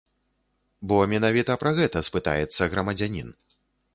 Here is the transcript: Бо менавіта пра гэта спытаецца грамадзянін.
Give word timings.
Бо 0.91 0.97
менавіта 1.11 1.57
пра 1.63 1.73
гэта 1.79 2.03
спытаецца 2.09 2.69
грамадзянін. 2.75 3.29